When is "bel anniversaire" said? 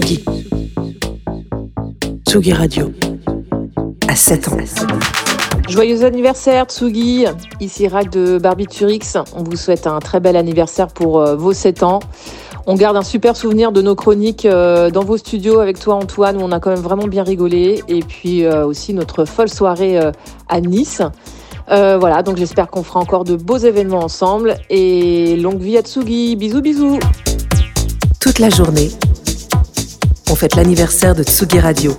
10.20-10.88